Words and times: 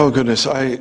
Oh 0.00 0.12
goodness, 0.12 0.46
I 0.46 0.78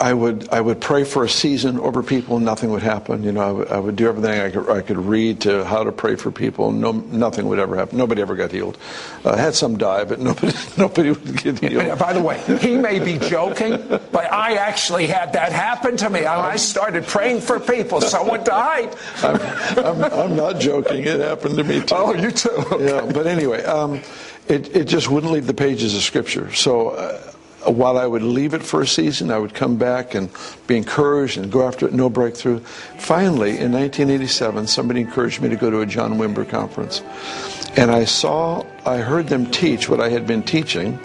I 0.00 0.14
would 0.14 0.48
I 0.48 0.58
would 0.58 0.80
pray 0.80 1.04
for 1.04 1.22
a 1.22 1.28
season 1.28 1.78
over 1.78 2.02
people, 2.02 2.36
and 2.36 2.46
nothing 2.46 2.70
would 2.70 2.82
happen. 2.82 3.22
You 3.22 3.30
know, 3.30 3.42
I 3.42 3.52
would, 3.52 3.68
I 3.68 3.78
would 3.78 3.94
do 3.94 4.08
everything 4.08 4.40
I 4.40 4.50
could 4.50 4.70
I 4.70 4.80
could 4.80 4.96
read 4.96 5.42
to 5.42 5.66
how 5.66 5.84
to 5.84 5.92
pray 5.92 6.16
for 6.16 6.30
people. 6.30 6.72
No, 6.72 6.92
nothing 6.92 7.46
would 7.48 7.58
ever 7.58 7.76
happen. 7.76 7.98
Nobody 7.98 8.22
ever 8.22 8.34
got 8.34 8.52
healed. 8.52 8.78
Uh, 9.22 9.32
I 9.32 9.36
had 9.36 9.54
some 9.54 9.76
die, 9.76 10.04
but 10.04 10.18
nobody 10.18 10.56
nobody 10.78 11.10
would 11.10 11.42
get 11.42 11.58
healed. 11.58 11.98
By 11.98 12.14
the 12.14 12.22
way, 12.22 12.40
he 12.58 12.78
may 12.78 13.00
be 13.00 13.18
joking, 13.18 13.76
but 13.86 14.32
I 14.32 14.54
actually 14.54 15.08
had 15.08 15.34
that 15.34 15.52
happen 15.52 15.98
to 15.98 16.08
me. 16.08 16.24
I 16.24 16.56
started 16.56 17.04
praying 17.06 17.42
for 17.42 17.60
people. 17.60 18.00
Someone 18.00 18.44
died. 18.44 18.96
I'm, 19.22 19.42
I'm, 19.76 20.04
I'm 20.04 20.36
not 20.36 20.58
joking. 20.58 21.04
It 21.04 21.20
happened 21.20 21.58
to 21.58 21.64
me 21.64 21.80
too. 21.80 21.94
Oh, 21.94 22.14
you 22.14 22.30
too. 22.30 22.48
Okay. 22.48 22.86
Yeah, 22.86 23.12
but 23.12 23.26
anyway, 23.26 23.62
um, 23.64 24.00
it 24.48 24.74
it 24.74 24.84
just 24.84 25.10
wouldn't 25.10 25.34
leave 25.34 25.46
the 25.46 25.52
pages 25.52 25.94
of 25.94 26.00
Scripture. 26.00 26.50
So. 26.54 26.92
Uh, 26.92 27.32
while 27.66 27.98
I 27.98 28.06
would 28.06 28.22
leave 28.22 28.54
it 28.54 28.62
for 28.62 28.82
a 28.82 28.86
season, 28.86 29.30
I 29.30 29.38
would 29.38 29.54
come 29.54 29.76
back 29.76 30.14
and 30.14 30.30
be 30.66 30.76
encouraged 30.76 31.38
and 31.38 31.50
go 31.50 31.66
after 31.66 31.86
it, 31.86 31.92
no 31.92 32.08
breakthrough. 32.08 32.60
Finally, 32.98 33.58
in 33.58 33.72
1987, 33.72 34.66
somebody 34.66 35.00
encouraged 35.00 35.40
me 35.40 35.48
to 35.48 35.56
go 35.56 35.70
to 35.70 35.80
a 35.80 35.86
John 35.86 36.14
Wimber 36.14 36.48
conference. 36.48 37.02
And 37.76 37.90
I 37.90 38.04
saw, 38.04 38.64
I 38.86 38.98
heard 38.98 39.28
them 39.28 39.50
teach 39.50 39.88
what 39.88 40.00
I 40.00 40.08
had 40.08 40.26
been 40.26 40.42
teaching 40.42 40.98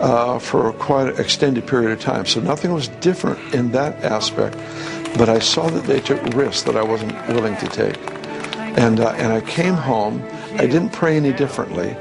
uh, 0.00 0.38
for 0.38 0.72
quite 0.74 1.08
an 1.08 1.20
extended 1.20 1.66
period 1.66 1.92
of 1.92 2.00
time. 2.00 2.26
So 2.26 2.40
nothing 2.40 2.72
was 2.72 2.88
different 2.88 3.54
in 3.54 3.72
that 3.72 4.02
aspect. 4.04 4.56
But 5.16 5.28
I 5.28 5.38
saw 5.38 5.68
that 5.70 5.84
they 5.84 6.00
took 6.00 6.20
risks 6.34 6.62
that 6.62 6.76
I 6.76 6.82
wasn't 6.82 7.12
willing 7.28 7.56
to 7.58 7.68
take. 7.68 7.96
And, 8.76 8.98
uh, 8.98 9.10
and 9.10 9.32
I 9.32 9.40
came 9.42 9.74
home. 9.74 10.24
I 10.54 10.66
didn't 10.66 10.90
pray 10.90 11.16
any 11.16 11.32
differently 11.32 11.96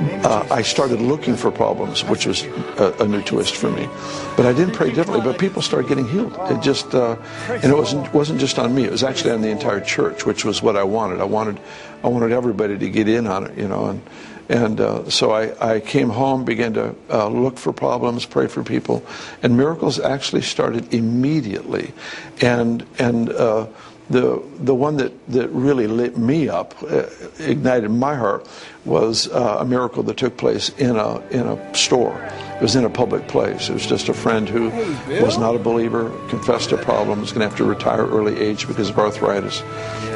uh, 0.00 0.46
I 0.50 0.62
started 0.62 1.00
looking 1.00 1.36
for 1.36 1.50
problems, 1.50 2.04
which 2.04 2.26
was 2.26 2.44
a, 2.44 2.94
a, 3.00 3.08
new 3.08 3.22
twist 3.22 3.56
for 3.56 3.70
me. 3.70 3.88
But 4.36 4.46
I 4.46 4.52
didn't 4.52 4.74
pray 4.74 4.92
differently. 4.92 5.20
But 5.20 5.38
people 5.38 5.62
started 5.62 5.88
getting 5.88 6.08
healed. 6.08 6.36
It 6.50 6.60
just, 6.62 6.94
uh, 6.94 7.16
and 7.48 7.64
it 7.64 7.76
wasn't 7.76 8.12
wasn't 8.14 8.40
just 8.40 8.58
on 8.58 8.74
me. 8.74 8.84
It 8.84 8.92
was 8.92 9.02
actually 9.02 9.32
on 9.32 9.42
the 9.42 9.50
entire 9.50 9.80
church, 9.80 10.24
which 10.24 10.44
was 10.44 10.62
what 10.62 10.76
I 10.76 10.84
wanted. 10.84 11.20
I 11.20 11.24
wanted, 11.24 11.60
I 12.04 12.08
wanted 12.08 12.32
everybody 12.32 12.78
to 12.78 12.88
get 12.90 13.08
in 13.08 13.26
on 13.26 13.46
it, 13.46 13.58
you 13.58 13.66
know. 13.66 13.86
And 13.86 14.02
and 14.48 14.80
uh, 14.80 15.10
so 15.10 15.32
I, 15.32 15.74
I 15.74 15.80
came 15.80 16.08
home, 16.08 16.44
began 16.44 16.72
to 16.74 16.94
uh, 17.10 17.28
look 17.28 17.58
for 17.58 17.72
problems, 17.72 18.24
pray 18.24 18.46
for 18.46 18.62
people, 18.62 19.04
and 19.42 19.56
miracles 19.56 19.98
actually 19.98 20.42
started 20.42 20.94
immediately. 20.94 21.92
And 22.40 22.86
and 22.98 23.30
uh, 23.30 23.66
the 24.10 24.42
the 24.58 24.74
one 24.74 24.96
that, 24.96 25.12
that 25.28 25.48
really 25.50 25.86
lit 25.86 26.16
me 26.16 26.48
up, 26.48 26.74
uh, 26.82 27.06
ignited 27.38 27.90
my 27.90 28.14
heart, 28.14 28.48
was 28.84 29.28
uh, 29.28 29.58
a 29.60 29.64
miracle 29.64 30.02
that 30.04 30.16
took 30.16 30.36
place 30.36 30.70
in 30.78 30.96
a 30.96 31.20
in 31.28 31.46
a 31.46 31.74
store. 31.74 32.18
It 32.56 32.62
was 32.62 32.74
in 32.74 32.84
a 32.84 32.90
public 32.90 33.28
place. 33.28 33.68
It 33.68 33.74
was 33.74 33.86
just 33.86 34.08
a 34.08 34.14
friend 34.14 34.48
who 34.48 34.70
hey, 34.70 35.22
was 35.22 35.38
not 35.38 35.54
a 35.54 35.58
believer, 35.58 36.10
confessed 36.28 36.72
a 36.72 36.76
problem, 36.78 37.20
was 37.20 37.30
going 37.30 37.42
to 37.42 37.48
have 37.48 37.58
to 37.58 37.64
retire 37.64 38.04
early 38.04 38.40
age 38.40 38.66
because 38.66 38.90
of 38.90 38.98
arthritis. 38.98 39.62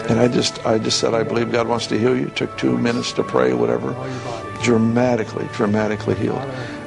And 0.08 0.18
I 0.18 0.26
just 0.26 0.64
I 0.66 0.78
just 0.78 0.98
said, 0.98 1.14
I 1.14 1.22
believe 1.22 1.52
God 1.52 1.68
wants 1.68 1.86
to 1.88 1.98
heal 1.98 2.16
you. 2.16 2.26
It 2.26 2.36
took 2.36 2.58
two 2.58 2.76
minutes 2.78 3.12
to 3.12 3.22
pray, 3.22 3.52
whatever. 3.52 3.94
Dramatically, 4.62 5.48
dramatically 5.52 6.14
healed. 6.14 6.42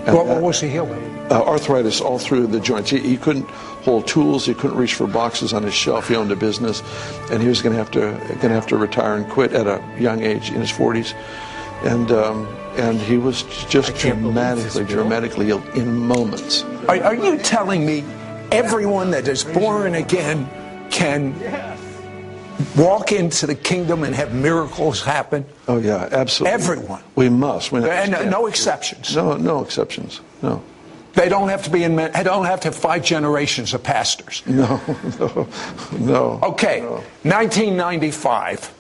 What, 0.05 0.27
what, 0.27 0.41
was 0.41 0.61
he 0.61 0.69
healed 0.69 0.89
Uh, 1.31 1.43
arthritis 1.43 1.99
all 1.99 2.19
through 2.19 2.47
the 2.47 2.59
joints. 2.59 2.91
He, 2.91 2.99
he, 2.99 3.17
couldn't 3.17 3.49
hold 3.49 4.05
tools. 4.05 4.45
He 4.45 4.53
couldn't 4.53 4.77
reach 4.77 4.93
for 4.93 5.07
boxes 5.07 5.51
on 5.51 5.63
his 5.63 5.73
shelf. 5.73 6.07
He 6.07 6.15
owned 6.15 6.31
a 6.31 6.35
business, 6.35 6.83
and 7.31 7.41
he 7.41 7.47
was 7.47 7.61
going 7.61 7.73
to 7.73 7.77
have 7.77 7.91
to 7.91 8.11
going 8.35 8.49
to 8.49 8.49
have 8.49 8.67
to 8.67 8.77
retire 8.77 9.15
and 9.15 9.27
quit 9.27 9.53
at 9.53 9.65
a 9.65 9.83
young 9.99 10.21
age 10.21 10.49
in 10.49 10.61
his 10.61 10.71
40s. 10.71 11.15
And 11.83 12.11
um, 12.11 12.47
and 12.77 12.99
he 12.99 13.17
was 13.17 13.43
just 13.67 13.95
dramatically, 13.95 14.83
dramatically 14.83 15.49
ill 15.49 15.63
in 15.71 15.97
moments. 15.97 16.63
Are, 16.87 17.01
are 17.01 17.15
you 17.15 17.37
telling 17.39 17.85
me 17.85 18.03
everyone 18.51 19.11
that 19.11 19.27
is 19.27 19.43
born 19.43 19.95
again 19.95 20.47
can 20.91 21.33
walk 22.75 23.11
into 23.11 23.47
the 23.47 23.55
kingdom 23.55 24.03
and 24.03 24.15
have 24.15 24.33
miracles 24.33 25.03
happen? 25.03 25.45
Oh 25.67 25.77
yeah, 25.77 26.07
absolutely. 26.11 26.53
Everyone. 26.53 27.03
We 27.15 27.29
must. 27.29 27.71
We 27.71 27.87
and 27.89 28.11
no, 28.11 28.29
no 28.29 28.45
exceptions. 28.47 29.15
No, 29.15 29.37
no 29.37 29.61
exceptions. 29.61 30.21
No. 30.41 30.63
They 31.13 31.29
don't 31.29 31.47
have 31.47 31.63
to 31.63 31.69
be 31.69 31.83
in. 31.83 31.95
They 31.95 32.23
don't 32.23 32.45
have 32.45 32.59
to 32.61 32.67
have 32.67 32.75
five 32.75 33.03
generations 33.03 33.73
of 33.73 33.83
pastors. 33.83 34.43
No, 34.47 34.81
no, 35.19 35.47
no. 35.97 36.39
Okay, 36.43 36.81
no. 36.81 37.03
1995. 37.23 38.73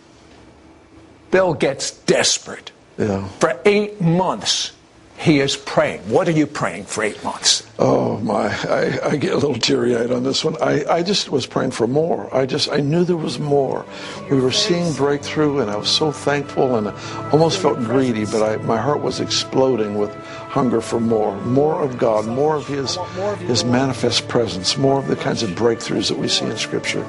Bill 1.31 1.53
gets 1.53 1.91
desperate. 1.91 2.71
Yeah. 2.97 3.27
For 3.39 3.59
eight 3.65 3.99
months, 3.99 4.71
he 5.17 5.39
is 5.39 5.55
praying. 5.55 6.01
What 6.09 6.27
are 6.27 6.31
you 6.31 6.45
praying 6.45 6.85
for 6.85 7.03
eight 7.03 7.23
months? 7.23 7.65
Oh 7.79 8.19
my, 8.19 8.47
I, 8.47 9.09
I 9.09 9.15
get 9.17 9.31
a 9.31 9.35
little 9.35 9.55
teary 9.55 9.95
eyed 9.95 10.11
on 10.11 10.23
this 10.23 10.43
one. 10.43 10.55
I, 10.61 10.85
I 10.85 11.03
just 11.03 11.29
was 11.29 11.45
praying 11.45 11.71
for 11.71 11.87
more. 11.87 12.33
I 12.35 12.45
just, 12.45 12.69
I 12.71 12.77
knew 12.77 13.03
there 13.03 13.17
was 13.17 13.39
more. 13.39 13.85
We 14.29 14.39
were 14.39 14.51
seeing 14.51 14.93
breakthrough 14.93 15.59
and 15.59 15.71
I 15.71 15.77
was 15.77 15.89
so 15.89 16.11
thankful 16.11 16.75
and 16.75 16.89
almost 17.33 17.59
felt 17.59 17.79
greedy, 17.79 18.25
but 18.25 18.43
I, 18.43 18.57
my 18.63 18.77
heart 18.77 19.01
was 19.01 19.19
exploding 19.19 19.97
with 19.97 20.13
hunger 20.15 20.79
for 20.79 20.99
more. 20.99 21.35
More 21.41 21.81
of 21.81 21.97
God, 21.97 22.27
more 22.27 22.55
of 22.55 22.67
His, 22.67 22.97
His 23.39 23.65
manifest 23.65 24.27
presence, 24.27 24.77
more 24.77 24.99
of 24.99 25.07
the 25.07 25.15
kinds 25.15 25.43
of 25.43 25.49
breakthroughs 25.51 26.09
that 26.09 26.17
we 26.17 26.27
see 26.27 26.45
in 26.45 26.57
Scripture. 26.57 27.03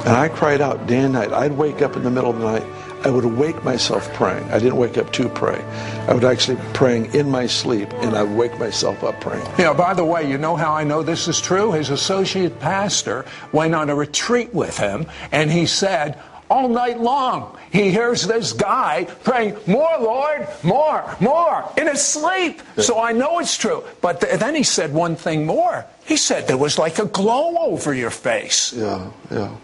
And 0.00 0.08
I 0.08 0.28
cried 0.28 0.60
out 0.60 0.86
day 0.86 0.98
and 0.98 1.12
night. 1.12 1.32
I'd 1.32 1.52
wake 1.52 1.82
up 1.82 1.96
in 1.96 2.02
the 2.02 2.10
middle 2.10 2.30
of 2.30 2.38
the 2.38 2.52
night 2.52 2.66
I 3.02 3.10
would 3.10 3.24
wake 3.24 3.64
myself 3.64 4.12
praying. 4.14 4.44
I 4.50 4.58
didn't 4.58 4.76
wake 4.76 4.98
up 4.98 5.12
to 5.14 5.28
pray. 5.28 5.62
I 6.08 6.14
would 6.14 6.24
actually 6.24 6.56
be 6.56 6.62
praying 6.74 7.14
in 7.14 7.30
my 7.30 7.46
sleep, 7.46 7.92
and 7.94 8.16
I'd 8.16 8.30
wake 8.36 8.58
myself 8.58 9.02
up 9.02 9.20
praying. 9.20 9.46
You 9.58 9.64
know, 9.64 9.74
by 9.74 9.94
the 9.94 10.04
way, 10.04 10.28
you 10.28 10.36
know 10.38 10.56
how 10.56 10.72
I 10.72 10.84
know 10.84 11.02
this 11.02 11.26
is 11.26 11.40
true? 11.40 11.72
His 11.72 11.90
associate 11.90 12.60
pastor 12.60 13.24
went 13.52 13.74
on 13.74 13.88
a 13.88 13.94
retreat 13.94 14.52
with 14.52 14.76
him, 14.78 15.06
and 15.32 15.50
he 15.50 15.66
said, 15.66 16.20
all 16.50 16.68
night 16.68 17.00
long. 17.00 17.56
He 17.72 17.90
hears 17.90 18.26
this 18.26 18.52
guy 18.52 19.04
praying, 19.22 19.56
More, 19.66 19.96
Lord, 20.00 20.48
more, 20.64 21.16
more, 21.20 21.72
in 21.76 21.86
his 21.86 22.04
sleep. 22.04 22.60
So 22.76 23.00
I 23.00 23.12
know 23.12 23.38
it's 23.38 23.56
true. 23.56 23.84
But 24.00 24.20
th- 24.20 24.40
then 24.40 24.56
he 24.56 24.64
said 24.64 24.92
one 24.92 25.14
thing 25.14 25.46
more. 25.46 25.86
He 26.04 26.16
said 26.16 26.48
there 26.48 26.58
was 26.58 26.76
like 26.76 26.98
a 26.98 27.06
glow 27.06 27.56
over 27.56 27.94
your 27.94 28.10
face. 28.10 28.72
Yeah, 28.72 29.10
yeah. 29.30 29.54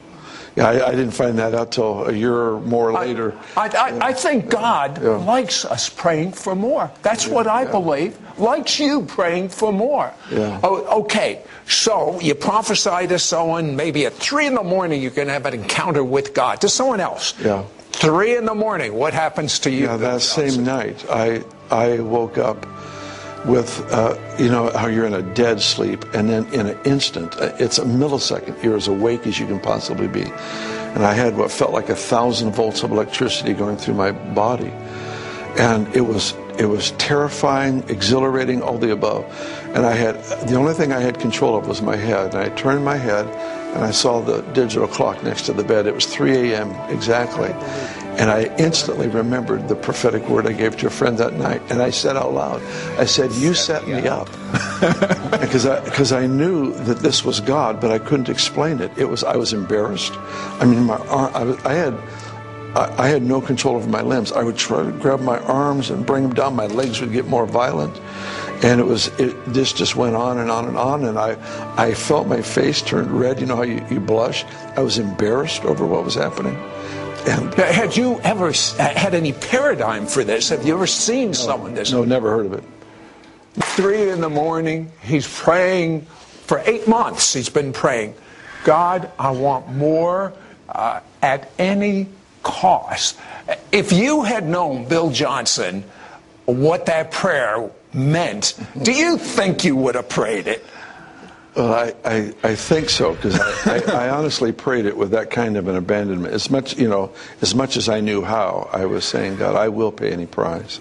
Yeah, 0.56 0.68
I, 0.68 0.88
I, 0.88 0.90
didn't 0.92 1.10
find 1.10 1.38
that 1.38 1.54
out 1.54 1.72
till 1.72 2.06
a 2.06 2.12
year 2.12 2.34
or 2.34 2.60
more 2.60 2.90
later. 2.92 3.36
I, 3.58 3.68
I, 3.68 4.06
I 4.08 4.12
think 4.14 4.48
God 4.48 5.02
yeah. 5.02 5.10
likes 5.10 5.66
us 5.66 5.90
praying 5.90 6.32
for 6.32 6.54
more. 6.56 6.90
That's 7.02 7.26
what 7.26 7.46
I 7.46 7.66
believe. 7.66 8.18
Likes 8.38 8.80
you 8.80 9.02
praying 9.02 9.50
for 9.50 9.70
more. 9.70 10.14
Yeah. 10.30 10.58
Oh, 10.64 11.00
okay, 11.02 11.42
so 11.68 12.18
you 12.20 12.34
prophesy 12.34 13.06
to 13.08 13.18
someone, 13.18 13.76
maybe 13.76 14.06
at 14.06 14.14
3 14.14 14.46
in 14.46 14.54
the 14.54 14.62
morning 14.62 15.02
you 15.02 15.10
can 15.10 15.28
have 15.28 15.44
an 15.44 15.52
encounter 15.52 16.02
with 16.02 16.32
God, 16.32 16.62
to 16.62 16.70
someone 16.70 17.00
else. 17.00 17.38
Yeah. 17.38 17.64
3 17.92 18.36
in 18.36 18.46
the 18.46 18.54
morning, 18.54 18.94
what 18.94 19.12
happens 19.12 19.58
to 19.60 19.70
you? 19.70 19.84
Yeah, 19.84 19.98
that 19.98 20.22
same 20.22 20.64
night, 20.64 21.04
I, 21.10 21.44
I 21.70 22.00
woke 22.00 22.38
up 22.38 22.64
with, 23.46 23.80
uh, 23.92 24.16
you 24.38 24.48
know, 24.48 24.70
how 24.70 24.86
you're 24.86 25.06
in 25.06 25.14
a 25.14 25.22
dead 25.22 25.60
sleep, 25.60 26.04
and 26.14 26.28
then 26.28 26.46
in 26.52 26.66
an 26.66 26.78
instant, 26.84 27.36
uh, 27.36 27.54
it's 27.58 27.78
a 27.78 27.84
millisecond, 27.84 28.62
you're 28.62 28.76
as 28.76 28.88
awake 28.88 29.26
as 29.26 29.38
you 29.38 29.46
can 29.46 29.60
possibly 29.60 30.08
be. 30.08 30.22
And 30.22 31.04
I 31.04 31.12
had 31.12 31.36
what 31.36 31.50
felt 31.50 31.72
like 31.72 31.88
a 31.88 31.96
thousand 31.96 32.52
volts 32.52 32.82
of 32.82 32.90
electricity 32.90 33.52
going 33.52 33.76
through 33.76 33.94
my 33.94 34.12
body. 34.12 34.72
And 35.58 35.94
it 35.94 36.02
was 36.02 36.34
it 36.58 36.66
was 36.66 36.92
terrifying, 36.92 37.84
exhilarating, 37.88 38.62
all 38.62 38.78
the 38.78 38.90
above. 38.90 39.24
And 39.74 39.84
I 39.84 39.92
had 39.92 40.22
the 40.48 40.54
only 40.54 40.72
thing 40.72 40.92
I 40.92 41.00
had 41.00 41.18
control 41.18 41.56
of 41.56 41.68
was 41.68 41.82
my 41.82 41.96
head. 41.96 42.34
And 42.34 42.42
I 42.42 42.48
turned 42.56 42.82
my 42.82 42.96
head 42.96 43.26
and 43.74 43.84
I 43.84 43.90
saw 43.90 44.22
the 44.22 44.40
digital 44.54 44.88
clock 44.88 45.22
next 45.22 45.42
to 45.42 45.52
the 45.52 45.62
bed. 45.62 45.86
It 45.86 45.94
was 45.94 46.06
3 46.06 46.52
a.m. 46.52 46.70
exactly. 46.90 47.50
And 48.18 48.30
I 48.30 48.44
instantly 48.56 49.08
remembered 49.08 49.68
the 49.68 49.76
prophetic 49.76 50.26
word 50.28 50.46
I 50.46 50.52
gave 50.52 50.76
to 50.78 50.86
a 50.86 50.90
friend 50.90 51.18
that 51.18 51.34
night. 51.34 51.60
And 51.68 51.82
I 51.82 51.90
said 51.90 52.16
out 52.16 52.32
loud, 52.32 52.62
I 52.98 53.04
said, 53.04 53.30
You 53.32 53.52
set 53.52 53.86
me 53.86 54.08
up. 54.08 54.28
because 55.40 55.66
I, 55.66 55.86
cause 55.90 56.12
I 56.12 56.26
knew 56.26 56.72
that 56.84 57.00
this 57.00 57.24
was 57.24 57.40
God, 57.40 57.78
but 57.78 57.90
I 57.90 57.98
couldn't 57.98 58.30
explain 58.30 58.80
it. 58.80 58.90
It 58.96 59.04
was, 59.04 59.22
I 59.22 59.36
was 59.36 59.52
embarrassed. 59.52 60.14
I 60.16 60.64
mean, 60.64 60.84
my, 60.84 60.96
I, 60.96 61.42
was, 61.42 61.64
I 61.64 61.74
had, 61.74 61.98
I, 62.74 63.08
had 63.08 63.22
no 63.22 63.42
control 63.42 63.76
over 63.76 63.88
my 63.88 64.02
limbs. 64.02 64.32
I 64.32 64.42
would 64.42 64.56
try 64.56 64.84
to 64.84 64.92
grab 64.92 65.20
my 65.20 65.38
arms 65.40 65.90
and 65.90 66.06
bring 66.06 66.22
them 66.22 66.34
down. 66.34 66.56
My 66.56 66.66
legs 66.66 67.00
would 67.02 67.12
get 67.12 67.26
more 67.26 67.46
violent. 67.46 67.98
And 68.62 68.80
it 68.80 68.84
was, 68.84 69.08
it, 69.18 69.36
this 69.46 69.74
just 69.74 69.96
went 69.96 70.16
on 70.16 70.38
and 70.38 70.50
on 70.50 70.66
and 70.66 70.78
on. 70.78 71.04
And 71.04 71.18
I, 71.18 71.36
I 71.76 71.92
felt 71.92 72.26
my 72.26 72.40
face 72.40 72.80
turn 72.80 73.14
red. 73.14 73.40
You 73.40 73.46
know 73.46 73.56
how 73.56 73.62
you, 73.62 73.84
you 73.90 74.00
blush? 74.00 74.44
I 74.76 74.80
was 74.80 74.98
embarrassed 74.98 75.64
over 75.64 75.86
what 75.86 76.04
was 76.04 76.14
happening. 76.14 76.56
Had 77.26 77.96
you 77.96 78.20
ever 78.20 78.52
had 78.78 79.14
any 79.14 79.32
paradigm 79.32 80.06
for 80.06 80.22
this? 80.22 80.50
Have 80.50 80.64
you 80.64 80.74
ever 80.74 80.86
seen 80.86 81.28
no, 81.28 81.32
someone 81.32 81.74
this? 81.74 81.90
No, 81.90 82.04
never 82.04 82.30
heard 82.30 82.46
of 82.46 82.52
it. 82.52 82.64
Three 83.54 84.10
in 84.10 84.20
the 84.20 84.28
morning, 84.28 84.92
he's 85.02 85.26
praying 85.26 86.02
for 86.02 86.62
eight 86.66 86.86
months. 86.86 87.32
He's 87.32 87.48
been 87.48 87.72
praying, 87.72 88.14
God, 88.64 89.10
I 89.18 89.30
want 89.30 89.68
more 89.74 90.32
uh, 90.68 91.00
at 91.22 91.50
any 91.58 92.08
cost. 92.42 93.18
If 93.72 93.92
you 93.92 94.22
had 94.22 94.46
known 94.46 94.86
Bill 94.88 95.10
Johnson, 95.10 95.84
what 96.44 96.86
that 96.86 97.10
prayer 97.10 97.70
meant, 97.92 98.54
do 98.80 98.92
you 98.92 99.18
think 99.18 99.64
you 99.64 99.74
would 99.74 99.96
have 99.96 100.08
prayed 100.08 100.46
it? 100.46 100.64
Well, 101.56 101.72
I, 101.72 101.94
I, 102.04 102.34
I 102.42 102.54
think 102.54 102.90
so 102.90 103.14
because 103.14 103.40
I, 103.40 103.76
I, 103.76 104.06
I 104.06 104.10
honestly 104.10 104.52
prayed 104.52 104.84
it 104.84 104.96
with 104.96 105.12
that 105.12 105.30
kind 105.30 105.56
of 105.56 105.68
an 105.68 105.76
abandonment. 105.76 106.34
As 106.34 106.50
much 106.50 106.76
you 106.76 106.86
know, 106.86 107.12
as 107.40 107.54
much 107.54 107.78
as 107.78 107.88
I 107.88 108.00
knew 108.00 108.22
how, 108.22 108.68
I 108.72 108.84
was 108.84 109.06
saying, 109.06 109.36
God, 109.36 109.56
I 109.56 109.68
will 109.68 109.90
pay 109.90 110.12
any 110.12 110.26
price. 110.26 110.80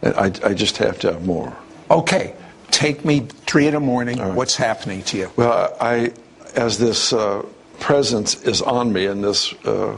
And 0.00 0.14
I, 0.14 0.26
I 0.48 0.54
just 0.54 0.78
have 0.78 0.98
to 1.00 1.12
have 1.12 1.26
more. 1.26 1.56
Okay, 1.90 2.34
take 2.70 3.04
me 3.04 3.20
three 3.46 3.66
in 3.66 3.74
the 3.74 3.80
morning. 3.80 4.18
What's 4.36 4.56
happening 4.56 5.02
to 5.04 5.18
you? 5.18 5.30
Well, 5.36 5.76
I, 5.80 6.12
as 6.54 6.78
this 6.78 7.12
uh, 7.12 7.44
presence 7.80 8.40
is 8.42 8.62
on 8.62 8.92
me 8.92 9.06
and 9.06 9.24
this 9.24 9.52
uh, 9.64 9.96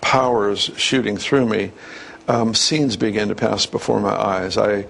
power 0.00 0.50
is 0.50 0.60
shooting 0.76 1.16
through 1.16 1.46
me, 1.46 1.70
um, 2.26 2.54
scenes 2.54 2.96
begin 2.96 3.28
to 3.28 3.34
pass 3.34 3.66
before 3.66 4.00
my 4.00 4.14
eyes. 4.14 4.58
I, 4.58 4.86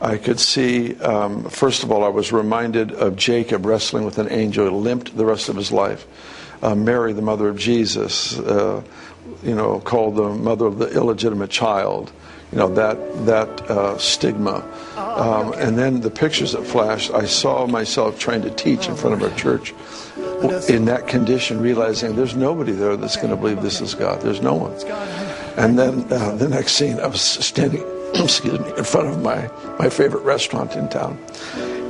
I 0.00 0.18
could 0.18 0.38
see, 0.38 0.94
um, 0.96 1.44
first 1.48 1.82
of 1.82 1.90
all, 1.90 2.04
I 2.04 2.08
was 2.08 2.32
reminded 2.32 2.92
of 2.92 3.16
Jacob 3.16 3.64
wrestling 3.64 4.04
with 4.04 4.18
an 4.18 4.30
angel, 4.30 4.68
who 4.68 4.76
limped 4.76 5.16
the 5.16 5.24
rest 5.24 5.48
of 5.48 5.56
his 5.56 5.72
life. 5.72 6.06
Uh, 6.62 6.74
Mary, 6.74 7.12
the 7.12 7.22
mother 7.22 7.48
of 7.48 7.58
Jesus, 7.58 8.38
uh, 8.38 8.82
you 9.42 9.54
know, 9.54 9.80
called 9.80 10.16
the 10.16 10.28
mother 10.28 10.66
of 10.66 10.78
the 10.78 10.88
illegitimate 10.88 11.50
child. 11.50 12.12
You 12.52 12.58
know 12.58 12.72
that 12.74 13.26
that 13.26 13.48
uh, 13.68 13.98
stigma, 13.98 14.64
um, 14.96 15.52
and 15.54 15.76
then 15.76 16.00
the 16.00 16.10
pictures 16.10 16.52
that 16.52 16.64
flashed. 16.64 17.10
I 17.10 17.26
saw 17.26 17.66
myself 17.66 18.20
trying 18.20 18.42
to 18.42 18.50
teach 18.50 18.88
in 18.88 18.94
front 18.94 19.20
of 19.20 19.22
our 19.28 19.36
church 19.36 19.74
in 20.70 20.84
that 20.84 21.08
condition, 21.08 21.60
realizing 21.60 22.14
there's 22.14 22.36
nobody 22.36 22.70
there 22.70 22.96
that's 22.96 23.16
going 23.16 23.30
to 23.30 23.36
believe 23.36 23.62
this 23.62 23.80
is 23.80 23.94
God. 23.94 24.20
There's 24.20 24.40
no 24.42 24.54
one. 24.54 24.72
And 25.56 25.76
then 25.76 26.06
uh, 26.12 26.36
the 26.36 26.48
next 26.48 26.72
scene, 26.74 27.00
I 27.00 27.08
was 27.08 27.20
standing, 27.20 27.82
excuse 28.24 28.58
me, 28.58 28.72
in 28.76 28.84
front 28.84 29.08
of 29.08 29.22
my 29.22 29.50
my 29.78 29.88
favorite 29.88 30.22
restaurant 30.22 30.74
in 30.76 30.88
town. 30.88 31.18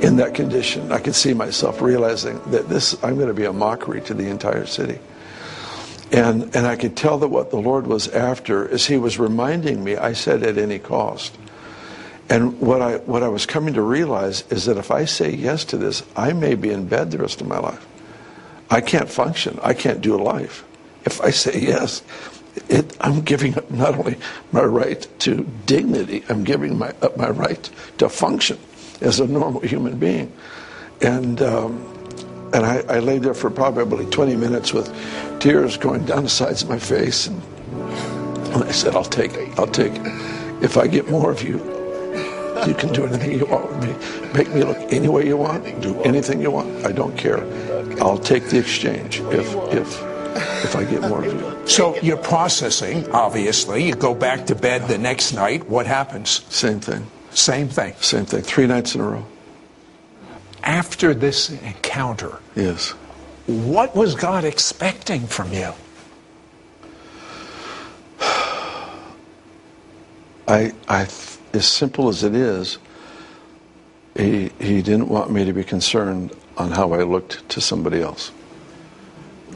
In 0.01 0.17
that 0.17 0.35
condition, 0.35 0.91
I 0.91 0.99
could 0.99 1.15
see 1.15 1.33
myself 1.33 1.81
realizing 1.81 2.39
that 2.51 2.69
this 2.69 3.01
I'm 3.03 3.15
going 3.15 3.29
to 3.29 3.33
be 3.33 3.45
a 3.45 3.53
mockery 3.53 4.01
to 4.01 4.13
the 4.13 4.27
entire 4.27 4.65
city. 4.65 4.99
And, 6.11 6.55
and 6.55 6.65
I 6.65 6.75
could 6.75 6.95
tell 6.95 7.17
that 7.19 7.27
what 7.27 7.51
the 7.51 7.57
Lord 7.57 7.85
was 7.85 8.07
after 8.07 8.65
is 8.65 8.85
He 8.85 8.97
was 8.97 9.19
reminding 9.19 9.83
me, 9.83 9.97
I 9.97 10.13
said, 10.13 10.43
at 10.43 10.57
any 10.57 10.79
cost. 10.79 11.37
And 12.29 12.59
what 12.59 12.81
I, 12.81 12.97
what 12.97 13.23
I 13.23 13.29
was 13.29 13.45
coming 13.45 13.73
to 13.73 13.81
realize 13.81 14.43
is 14.49 14.65
that 14.65 14.77
if 14.77 14.91
I 14.91 15.05
say 15.05 15.31
yes 15.31 15.65
to 15.65 15.77
this, 15.77 16.03
I 16.15 16.33
may 16.33 16.55
be 16.55 16.71
in 16.71 16.87
bed 16.87 17.11
the 17.11 17.17
rest 17.17 17.41
of 17.41 17.47
my 17.47 17.59
life. 17.59 17.85
I 18.69 18.81
can't 18.81 19.09
function. 19.09 19.59
I 19.63 19.73
can't 19.73 20.01
do 20.01 20.17
life. 20.17 20.65
If 21.05 21.21
I 21.21 21.29
say 21.29 21.59
yes, 21.59 22.01
it, 22.69 22.95
I'm 23.01 23.21
giving 23.21 23.57
up 23.57 23.69
not 23.71 23.97
only 23.97 24.17
my 24.51 24.63
right 24.63 25.07
to 25.19 25.47
dignity, 25.65 26.23
I'm 26.29 26.43
giving 26.43 26.77
my, 26.77 26.93
up 27.01 27.17
my 27.17 27.29
right 27.29 27.69
to 27.97 28.09
function 28.09 28.57
as 29.01 29.19
a 29.19 29.27
normal 29.27 29.61
human 29.61 29.97
being. 29.97 30.31
And, 31.01 31.41
um, 31.41 31.93
and 32.53 32.65
I, 32.65 32.79
I 32.89 32.99
lay 32.99 33.19
there 33.19 33.33
for 33.33 33.49
probably 33.49 34.05
20 34.05 34.35
minutes 34.35 34.73
with 34.73 34.87
tears 35.39 35.77
going 35.77 36.05
down 36.05 36.23
the 36.23 36.29
sides 36.29 36.63
of 36.63 36.69
my 36.69 36.79
face. 36.79 37.27
And, 37.27 37.41
and 38.53 38.63
I 38.63 38.71
said, 38.71 38.95
I'll 38.95 39.03
take 39.03 39.33
it. 39.33 39.59
I'll 39.59 39.67
take 39.67 39.93
it. 39.93 40.01
If 40.63 40.77
I 40.77 40.87
get 40.87 41.09
more 41.09 41.29
of 41.31 41.43
you, 41.43 41.57
you 42.65 42.73
can 42.73 42.91
do 42.91 43.05
anything 43.05 43.37
you 43.37 43.45
want 43.45 43.69
with 43.69 43.83
me. 43.83 44.33
Make 44.33 44.53
me 44.53 44.63
look 44.63 44.77
any 44.91 45.07
way 45.07 45.27
you 45.27 45.37
want. 45.37 45.81
Do 45.81 46.01
anything 46.01 46.41
you 46.41 46.49
want. 46.49 46.85
I 46.85 46.91
don't 46.91 47.15
care. 47.15 47.43
I'll 48.01 48.17
take 48.17 48.45
the 48.45 48.57
exchange 48.57 49.19
if 49.21 49.53
if 49.71 50.06
if 50.63 50.75
I 50.75 50.83
get 50.85 51.01
more 51.01 51.23
of 51.23 51.33
you. 51.33 51.67
So 51.67 51.97
you're 52.01 52.17
processing, 52.17 53.09
obviously. 53.11 53.83
You 53.85 53.95
go 53.95 54.13
back 54.15 54.45
to 54.47 54.55
bed 54.55 54.87
the 54.87 54.97
next 54.97 55.33
night. 55.33 55.67
What 55.69 55.85
happens? 55.85 56.43
Same 56.53 56.79
thing. 56.79 57.05
Same 57.31 57.67
thing. 57.67 57.93
Same 57.99 58.25
thing. 58.25 58.41
Three 58.41 58.67
nights 58.67 58.95
in 58.95 59.01
a 59.01 59.07
row. 59.07 59.25
After 60.63 61.13
this 61.13 61.49
encounter, 61.49 62.39
Yes. 62.55 62.89
what 63.45 63.95
was 63.95 64.15
God 64.15 64.43
expecting 64.43 65.25
from 65.27 65.53
you? 65.53 65.73
I, 70.47 70.71
I, 70.87 71.01
as 71.53 71.65
simple 71.65 72.07
as 72.09 72.23
it 72.23 72.33
is, 72.33 72.77
he, 74.15 74.49
he 74.59 74.81
didn't 74.81 75.09
want 75.09 75.29
me 75.31 75.45
to 75.45 75.53
be 75.53 75.63
concerned 75.63 76.31
on 76.57 76.71
how 76.71 76.93
I 76.93 77.03
looked 77.03 77.47
to 77.49 77.61
somebody 77.61 78.01
else. 78.01 78.31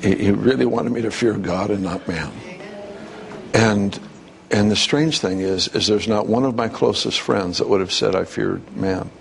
He, 0.01 0.31
really 0.31 0.65
wanted 0.65 0.91
me 0.91 1.01
to 1.03 1.11
fear 1.11 1.33
God 1.33 1.69
and 1.69 1.83
not 1.83 2.07
man. 2.07 2.31
And, 3.53 3.99
and 4.49 4.71
the 4.71 4.75
strange 4.75 5.19
thing 5.19 5.41
is, 5.41 5.67
is 5.69 5.87
there's 5.87 6.07
not 6.07 6.27
one 6.27 6.43
of 6.43 6.55
my 6.55 6.69
closest 6.69 7.19
friends 7.19 7.59
that 7.59 7.69
would 7.69 7.81
have 7.81 7.91
said 7.91 8.15
I 8.15 8.23
feared 8.23 8.75
man. 8.75 9.11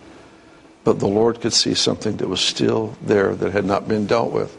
But 0.82 0.98
the 0.98 1.08
Lord 1.08 1.40
could 1.40 1.52
see 1.52 1.74
something 1.74 2.16
that 2.16 2.28
was 2.28 2.40
still 2.40 2.96
there 3.02 3.34
that 3.34 3.52
had 3.52 3.66
not 3.66 3.86
been 3.86 4.06
dealt 4.06 4.32
with. 4.32 4.56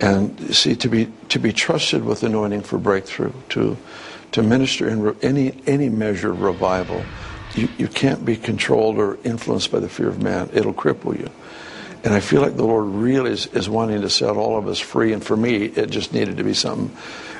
And 0.00 0.54
see, 0.54 0.74
to 0.76 0.88
be 0.88 1.12
to 1.28 1.38
be 1.38 1.52
trusted 1.52 2.04
with 2.04 2.22
anointing 2.22 2.62
for 2.62 2.78
breakthrough, 2.78 3.32
to 3.50 3.76
to 4.32 4.42
minister 4.42 4.88
in 4.88 5.16
any 5.22 5.60
any 5.66 5.88
measure 5.88 6.30
of 6.30 6.40
revival, 6.42 7.04
you, 7.54 7.68
you 7.78 7.88
can't 7.88 8.24
be 8.24 8.36
controlled 8.36 8.98
or 8.98 9.18
influenced 9.24 9.70
by 9.70 9.78
the 9.78 9.88
fear 9.88 10.08
of 10.08 10.22
man. 10.22 10.50
It'll 10.52 10.74
cripple 10.74 11.18
you. 11.18 11.30
And 12.04 12.14
I 12.14 12.20
feel 12.20 12.40
like 12.40 12.56
the 12.56 12.64
Lord 12.64 12.86
really 12.86 13.30
is, 13.30 13.46
is 13.48 13.68
wanting 13.68 14.00
to 14.00 14.10
set 14.10 14.30
all 14.30 14.58
of 14.58 14.66
us 14.66 14.80
free. 14.80 15.12
And 15.12 15.24
for 15.24 15.36
me, 15.36 15.64
it 15.64 15.90
just 15.90 16.12
needed 16.12 16.36
to 16.38 16.44
be 16.44 16.54
something 16.54 16.94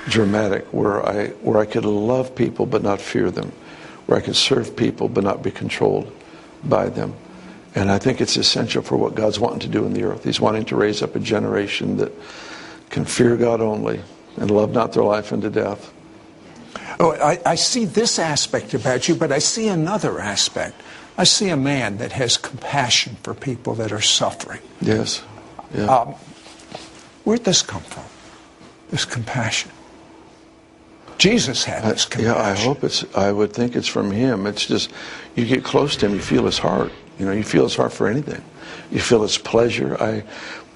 dramatic 0.09 0.65
where 0.73 1.05
I 1.05 1.29
where 1.43 1.61
I 1.61 1.67
could 1.67 1.85
love 1.85 2.35
people 2.35 2.67
but 2.67 2.83
not 2.83 3.01
fear 3.01 3.31
them, 3.31 3.53
where 4.07 4.19
I 4.19 4.21
could 4.21 4.37
serve 4.37 4.77
people 4.77 5.09
but 5.09 5.25
not 5.25 5.43
be 5.43 5.51
controlled 5.51 6.13
by 6.65 6.89
them. 6.89 7.15
And 7.75 7.91
I 7.91 7.99
think 7.99 8.21
it's 8.21 8.37
essential 8.37 8.83
for 8.83 8.97
what 8.97 9.15
God's 9.15 9.41
wanting 9.41 9.61
to 9.61 9.69
do 9.69 9.87
in 9.87 9.95
the 9.95 10.05
earth. 10.05 10.25
He's 10.25 10.41
wanting 10.41 10.67
to 10.67 10.77
raise 10.77 11.03
up 11.03 11.17
a 11.17 11.21
generation 11.21 11.97
that 11.97 12.13
can 12.91 13.05
fear 13.05 13.37
God 13.37 13.61
only 13.61 14.01
and 14.37 14.51
love 14.51 14.73
not 14.73 14.93
their 14.93 15.05
life 15.05 15.33
unto 15.33 15.49
death. 15.49 15.93
Oh, 17.01 17.13
I, 17.13 17.41
I 17.45 17.55
see 17.55 17.85
this 17.85 18.19
aspect 18.19 18.75
about 18.75 19.09
you, 19.09 19.15
but 19.15 19.33
I 19.33 19.39
see 19.39 19.69
another 19.69 20.21
aspect. 20.21 20.81
I 21.17 21.25
see 21.25 21.51
a 21.51 21.57
man 21.57 21.99
that 21.99 22.13
has 22.13 22.37
compassion 22.37 23.17
for 23.23 23.35
people 23.35 23.75
that 23.75 23.93
are 23.93 24.01
suffering. 24.01 24.61
Yes. 24.81 25.23
Yeah. 25.75 25.87
Um, 25.87 26.15
where'd 27.25 27.45
this 27.45 27.63
come 27.63 27.83
from? 27.83 28.05
This 28.91 29.05
compassion. 29.05 29.71
Jesus 31.19 31.65
had 31.65 31.85
this 31.85 32.05
compassion. 32.05 32.35
Yeah, 32.35 32.43
I 32.43 32.55
hope 32.55 32.83
it's. 32.83 33.05
I 33.15 33.31
would 33.31 33.53
think 33.53 33.77
it's 33.77 33.87
from 33.89 34.11
him. 34.11 34.47
It's 34.47 34.67
just 34.67 34.91
you 35.37 35.45
get 35.47 35.63
close 35.63 35.97
to 35.97 36.07
him, 36.07 36.15
you 36.15 36.21
feel 36.21 36.45
his 36.47 36.59
heart. 36.59 36.91
You 37.19 37.27
know, 37.27 37.33
you 37.33 37.45
feel 37.45 37.65
his 37.65 37.77
heart 37.77 37.93
for 37.93 38.09
anything. 38.09 38.43
You 38.91 39.01
feel 39.01 39.23
his 39.23 39.39
pleasure. 39.39 39.97
I, 40.03 40.25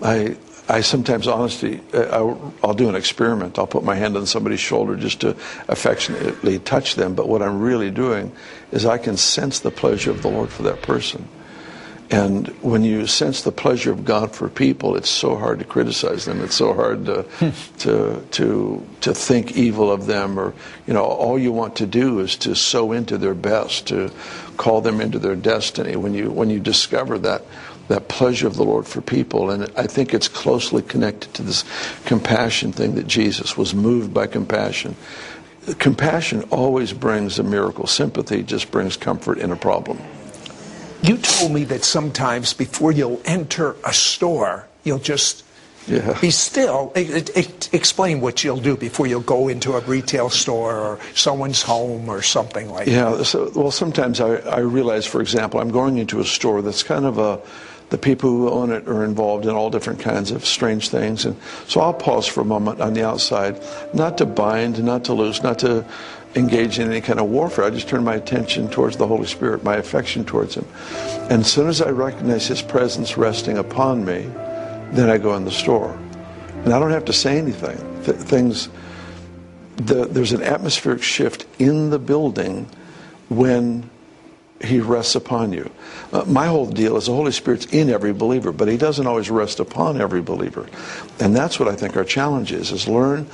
I, 0.03 0.37
I 0.69 0.81
sometimes, 0.81 1.29
honestly, 1.29 1.81
uh, 1.95 2.03
I'll, 2.11 2.55
I'll 2.63 2.75
do 2.75 2.89
an 2.89 2.97
experiment. 2.97 3.59
I'll 3.59 3.69
put 3.69 3.85
my 3.85 3.95
hand 3.95 4.17
on 4.17 4.27
somebody's 4.27 4.61
shoulder 4.61 4.97
just 4.97 5.21
to 5.21 5.37
affectionately 5.69 6.59
touch 6.59 6.97
them. 6.97 7.15
But 7.15 7.29
what 7.29 7.43
I'm 7.43 7.61
really 7.61 7.91
doing 7.91 8.33
is 8.73 8.85
I 8.85 8.99
can 8.99 9.17
sense 9.17 9.61
the 9.61 9.71
pleasure 9.71 10.11
of 10.11 10.23
the 10.23 10.29
Lord 10.29 10.51
for 10.51 10.65
that 10.65 10.83
person. 10.83 11.29
And 12.09 12.49
when 12.63 12.85
you 12.85 13.07
sense 13.09 13.43
the 13.43 13.51
pleasure 13.51 13.91
of 13.91 14.05
God 14.05 14.33
for 14.33 14.49
people, 14.49 14.97
it's 14.97 15.11
so 15.11 15.35
hard 15.37 15.59
to 15.59 15.65
criticize 15.65 16.25
them. 16.25 16.41
It's 16.41 16.55
so 16.55 16.73
hard 16.73 17.05
to 17.07 17.25
to 17.79 18.25
to 18.31 18.87
to 19.01 19.15
think 19.15 19.57
evil 19.57 19.91
of 19.91 20.07
them, 20.07 20.39
or 20.39 20.55
you 20.87 20.95
know, 20.95 21.05
all 21.05 21.37
you 21.37 21.51
want 21.51 21.75
to 21.77 21.87
do 21.87 22.21
is 22.21 22.37
to 22.37 22.55
sow 22.55 22.93
into 22.93 23.19
their 23.19 23.35
best, 23.35 23.89
to 23.89 24.13
call 24.57 24.83
them 24.83 25.01
into 25.01 25.19
their 25.19 25.35
destiny. 25.35 25.97
When 25.97 26.15
you 26.15 26.31
when 26.31 26.49
you 26.49 26.61
discover 26.61 27.19
that 27.19 27.43
that 27.89 28.09
pleasure 28.09 28.47
of 28.47 28.57
the 28.57 28.65
Lord 28.65 28.87
for 28.87 29.01
people, 29.01 29.51
and 29.51 29.71
I 29.77 29.87
think 29.87 30.13
it's 30.13 30.29
closely 30.29 30.83
connected 30.83 31.33
to 31.35 31.43
this 31.43 31.65
compassion 32.05 32.73
thing 32.73 32.95
that 32.97 33.07
Jesus 33.07 33.57
was 33.57 33.75
moved 33.75 34.13
by 34.13 34.27
compassion. 34.27 34.97
Compassion 35.79 36.43
always 36.51 36.93
brings 36.93 37.39
a 37.39 37.43
miracle. 37.43 37.87
Sympathy 37.87 38.43
just 38.43 38.71
brings 38.71 38.97
comfort 38.97 39.39
in 39.39 39.51
a 39.51 39.57
problem. 39.57 39.99
You 41.03 41.19
told 41.19 41.53
me 41.53 41.65
that 41.65 41.85
sometimes 41.85 42.53
before 42.53 42.91
you'll 42.91 43.21
enter 43.25 43.77
a 43.85 43.93
store, 43.93 44.67
you'll 44.83 44.99
just 44.99 45.45
Yeah. 45.87 46.19
be 46.21 46.31
still. 46.31 46.93
Explain 46.97 48.21
what 48.21 48.43
you'll 48.43 48.61
do 48.61 48.77
before 48.77 49.07
you'll 49.07 49.21
go 49.21 49.49
into 49.49 49.75
a 49.75 49.81
retail 49.81 50.31
store 50.31 50.77
or 50.77 50.99
someone's 51.15 51.63
home 51.63 52.09
or 52.09 52.23
something 52.23 52.71
like 52.71 52.87
that. 52.87 52.93
Yeah, 52.93 53.23
so, 53.23 53.51
well, 53.55 53.71
sometimes 53.71 54.21
I, 54.21 54.37
I 54.37 54.61
realize, 54.61 55.07
for 55.07 55.21
example, 55.21 55.61
I'm 55.61 55.71
going 55.71 55.99
into 55.99 56.21
a 56.21 56.25
store 56.25 56.63
that's 56.63 56.83
kind 56.83 57.05
of 57.05 57.19
a, 57.19 57.41
the 57.91 57.99
people 57.99 58.31
who 58.31 58.51
own 58.51 58.73
it 58.73 58.89
are 58.89 59.05
involved 59.05 59.47
in 59.47 59.53
all 59.53 59.71
different 59.71 60.01
kinds 60.01 60.31
of 60.33 60.45
strange 60.45 60.89
things. 60.89 61.25
And 61.25 61.37
so 61.69 61.81
I'll 61.81 61.95
pause 61.95 62.27
for 62.27 62.41
a 62.41 62.45
moment 62.45 62.81
on 62.81 62.95
the 62.95 63.05
outside, 63.05 63.61
not 63.95 64.19
to 64.19 64.27
bind, 64.27 64.83
not 64.83 65.05
to 65.05 65.13
loose, 65.13 65.43
not 65.43 65.61
to 65.61 65.85
engage 66.35 66.79
in 66.79 66.91
any 66.91 67.01
kind 67.01 67.19
of 67.19 67.27
warfare. 67.27 67.65
I 67.65 67.71
just 67.71 67.89
turn 67.89 68.05
my 68.05 68.15
attention 68.15 68.69
towards 68.69 68.97
the 68.97 69.07
Holy 69.07 69.27
Spirit, 69.27 69.65
my 69.65 69.77
affection 69.77 70.25
towards 70.25 70.57
Him. 70.57 70.67
And 71.31 71.43
as 71.43 71.51
soon 71.51 71.69
as 71.69 71.81
I 71.81 71.91
recognize 71.91 72.47
His 72.47 72.61
presence 72.61 73.17
resting 73.17 73.57
upon 73.57 74.05
me, 74.05 74.29
then 74.93 75.11
I 75.11 75.19
go 75.19 75.35
in 75.37 75.45
the 75.45 75.51
store. 75.51 75.99
And 76.65 76.73
I 76.73 76.79
don't 76.79 76.91
have 76.91 77.05
to 77.07 77.13
say 77.13 77.39
anything. 77.39 77.77
Th- 78.05 78.17
things, 78.17 78.69
the, 79.77 80.07
there's 80.07 80.33
an 80.33 80.43
atmospheric 80.43 81.03
shift 81.03 81.47
in 81.59 81.91
the 81.91 81.99
building 81.99 82.69
when 83.29 83.89
he 84.63 84.81
rests 84.81 85.15
upon 85.15 85.53
you. 85.53 85.71
Uh, 86.13 86.25
my 86.27 86.47
whole 86.47 86.67
deal 86.67 86.97
is 86.97 87.07
the 87.07 87.15
Holy 87.15 87.33
Spirit's 87.33 87.67
in 87.67 87.91
every 87.91 88.13
believer, 88.13 88.53
but 88.53 88.69
he 88.69 88.77
doesn't 88.77 89.07
always 89.07 89.31
rest 89.31 89.61
upon 89.61 90.01
every 90.01 90.23
believer. 90.23 90.67
And 91.21 91.37
that's 91.37 91.61
what 91.61 91.69
I 91.69 91.77
think 91.77 91.97
our 91.97 92.05
challenge 92.05 92.53
is, 92.53 92.73
is 92.73 92.89
learn 92.89 93.29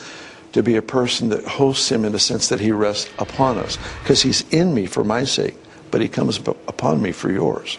to 0.52 0.62
be 0.62 0.76
a 0.76 0.82
person 0.82 1.30
that 1.30 1.44
hosts 1.44 1.90
him 1.90 2.04
in 2.04 2.12
the 2.12 2.18
sense 2.18 2.48
that 2.48 2.60
he 2.60 2.72
rests 2.72 3.10
upon 3.18 3.58
us. 3.58 3.78
Because 4.02 4.20
he's 4.22 4.46
in 4.50 4.74
me 4.74 4.86
for 4.86 5.04
my 5.04 5.24
sake, 5.24 5.54
but 5.90 6.00
he 6.00 6.08
comes 6.08 6.38
upon 6.38 7.00
me 7.00 7.12
for 7.12 7.30
yours. 7.30 7.78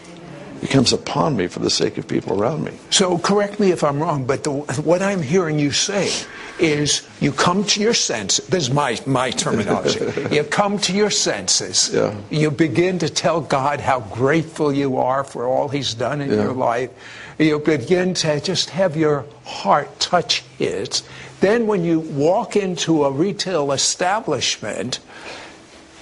He 0.60 0.66
comes 0.66 0.92
upon 0.92 1.36
me 1.36 1.46
for 1.46 1.58
the 1.60 1.70
sake 1.70 1.98
of 1.98 2.08
people 2.08 2.40
around 2.40 2.64
me. 2.64 2.72
So 2.90 3.18
correct 3.18 3.60
me 3.60 3.70
if 3.70 3.82
I'm 3.84 4.00
wrong, 4.02 4.24
but 4.24 4.44
the, 4.44 4.50
what 4.52 5.02
I'm 5.02 5.22
hearing 5.22 5.58
you 5.58 5.70
say 5.72 6.10
is 6.58 7.06
you 7.20 7.32
come 7.32 7.64
to 7.64 7.80
your 7.80 7.94
senses. 7.94 8.46
This 8.46 8.64
is 8.68 8.70
my, 8.72 8.98
my 9.06 9.30
terminology. 9.30 10.00
you 10.34 10.44
come 10.44 10.78
to 10.80 10.92
your 10.92 11.10
senses. 11.10 11.90
Yeah. 11.92 12.14
You 12.30 12.50
begin 12.50 12.98
to 13.00 13.08
tell 13.08 13.40
God 13.40 13.80
how 13.80 14.00
grateful 14.00 14.72
you 14.72 14.96
are 14.98 15.24
for 15.24 15.46
all 15.46 15.68
He's 15.68 15.94
done 15.94 16.20
in 16.20 16.30
Yeah. 16.30 16.44
your 16.44 16.52
life. 16.52 16.90
You 17.38 17.58
begin 17.58 18.14
to 18.14 18.40
just 18.40 18.70
have 18.70 18.96
your 18.96 19.24
heart 19.44 19.98
touch 19.98 20.42
His. 20.58 21.02
Then, 21.40 21.66
when 21.66 21.84
you 21.84 22.00
walk 22.00 22.54
into 22.56 23.04
a 23.04 23.10
retail 23.10 23.72
establishment, 23.72 25.00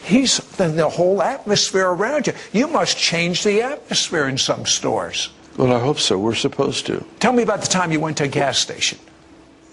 He's 0.04 0.38
then 0.56 0.76
the 0.76 0.88
whole 0.88 1.22
atmosphere 1.22 1.88
around 1.88 2.26
you. 2.26 2.34
You 2.52 2.68
must 2.68 2.98
change 2.98 3.44
the 3.44 3.62
atmosphere 3.62 4.28
in 4.28 4.38
some 4.38 4.66
stores. 4.66 5.30
Well, 5.56 5.72
I 5.72 5.78
hope 5.78 5.98
so. 5.98 6.18
We're 6.18 6.34
supposed 6.34 6.86
to. 6.86 7.04
Tell 7.20 7.32
me 7.32 7.42
about 7.42 7.60
the 7.60 7.68
time 7.68 7.92
you 7.92 8.00
went 8.00 8.16
to 8.18 8.24
a 8.24 8.28
gas 8.28 8.58
station 8.58 8.98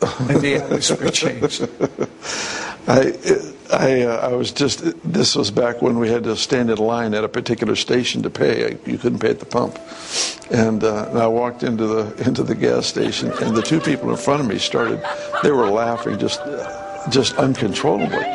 and 0.02 0.42
the 0.42 0.56
atmosphere 0.56 1.12
changed. 1.12 1.68
I, 2.88 3.14
I, 3.72 4.02
uh, 4.02 4.30
I 4.30 4.34
was 4.34 4.52
just, 4.52 4.82
this 5.04 5.36
was 5.36 5.52
back 5.52 5.82
when 5.82 6.00
we 6.00 6.10
had 6.10 6.24
to 6.24 6.36
stand 6.36 6.70
in 6.70 6.78
line 6.78 7.14
at 7.14 7.24
a 7.24 7.30
particular 7.30 7.76
station 7.76 8.24
to 8.24 8.30
pay. 8.30 8.78
You 8.86 8.98
couldn't 8.98 9.20
pay 9.20 9.30
at 9.30 9.40
the 9.40 9.46
pump. 9.46 9.78
And, 10.50 10.84
uh, 10.84 11.10
and 11.10 11.20
I 11.20 11.28
walked 11.28 11.64
into 11.64 11.86
the, 11.86 12.28
into 12.28 12.44
the 12.44 12.56
gas 12.56 12.88
station, 12.88 13.32
and 13.42 13.56
the 13.56 13.62
two 13.62 13.80
people 13.80 14.10
in 14.10 14.18
front 14.18 14.42
of 14.42 14.48
me 14.48 14.58
started, 14.58 15.04
they 15.44 15.52
were 15.52 15.70
laughing 15.70 16.18
just, 16.18 16.40
just 17.10 17.36
uncontrollably. 17.38 18.26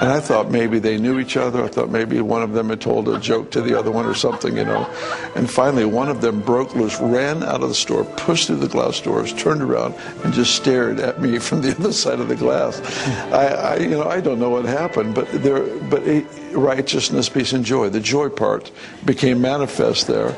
And 0.00 0.10
I 0.10 0.18
thought 0.18 0.50
maybe 0.50 0.80
they 0.80 0.98
knew 0.98 1.20
each 1.20 1.36
other. 1.36 1.62
I 1.62 1.68
thought 1.68 1.88
maybe 1.88 2.20
one 2.20 2.42
of 2.42 2.52
them 2.52 2.68
had 2.68 2.80
told 2.80 3.08
a 3.08 3.20
joke 3.20 3.52
to 3.52 3.62
the 3.62 3.78
other 3.78 3.92
one 3.92 4.06
or 4.06 4.14
something, 4.14 4.56
you 4.56 4.64
know. 4.64 4.90
And 5.36 5.48
finally, 5.48 5.84
one 5.84 6.08
of 6.08 6.20
them 6.20 6.40
broke 6.40 6.74
loose, 6.74 7.00
ran 7.00 7.44
out 7.44 7.62
of 7.62 7.68
the 7.68 7.74
store, 7.76 8.04
pushed 8.04 8.48
through 8.48 8.56
the 8.56 8.68
glass 8.68 9.00
doors, 9.00 9.32
turned 9.32 9.62
around, 9.62 9.94
and 10.24 10.34
just 10.34 10.56
stared 10.56 10.98
at 10.98 11.20
me 11.20 11.38
from 11.44 11.62
the 11.62 11.70
other 11.70 11.92
side 11.92 12.18
of 12.18 12.26
the 12.26 12.34
glass. 12.34 12.80
Hmm. 12.80 13.34
I, 13.34 13.46
I 13.46 13.76
you 13.76 13.90
know, 13.90 14.04
I 14.04 14.20
don't 14.20 14.40
know 14.40 14.50
what 14.50 14.64
happened, 14.64 15.14
but 15.14 15.30
there, 15.30 15.64
but 15.88 16.02
it, 16.02 16.26
righteousness, 16.52 17.28
peace, 17.28 17.52
and 17.52 17.64
joy. 17.64 17.88
The 17.88 18.00
joy 18.00 18.30
part 18.30 18.72
became 19.04 19.40
manifest 19.40 20.08
there. 20.08 20.34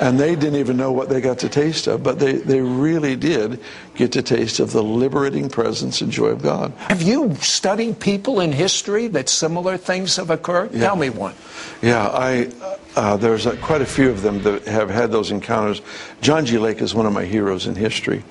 And 0.00 0.18
they 0.18 0.36
didn't 0.36 0.60
even 0.60 0.76
know 0.76 0.92
what 0.92 1.08
they 1.08 1.20
got 1.20 1.38
to 1.40 1.48
taste 1.48 1.88
of, 1.88 2.02
but 2.02 2.18
they, 2.18 2.34
they 2.34 2.60
really 2.60 3.16
did 3.16 3.60
get 3.94 4.12
to 4.12 4.22
taste 4.22 4.60
of 4.60 4.72
the 4.72 4.82
liberating 4.82 5.48
presence 5.48 6.00
and 6.00 6.12
joy 6.12 6.28
of 6.28 6.40
God. 6.40 6.72
Have 6.88 7.02
you 7.02 7.34
studied 7.36 7.98
people 7.98 8.40
in 8.40 8.52
history 8.52 9.08
that 9.08 9.28
similar 9.28 9.76
things 9.76 10.16
have 10.16 10.30
occurred? 10.30 10.72
Tell 10.72 10.94
me 10.94 11.10
one. 11.10 11.34
Yeah, 11.82 12.06
I 12.06 12.50
uh, 12.98 13.16
there's 13.16 13.46
uh, 13.46 13.56
quite 13.62 13.80
a 13.80 13.86
few 13.86 14.10
of 14.10 14.22
them 14.22 14.42
that 14.42 14.66
have 14.66 14.90
had 14.90 15.12
those 15.12 15.30
encounters. 15.30 15.80
John 16.20 16.44
G. 16.44 16.58
Lake 16.58 16.82
is 16.82 16.94
one 16.94 17.06
of 17.06 17.12
my 17.12 17.24
heroes 17.24 17.66
in 17.66 17.76
history, 17.76 18.24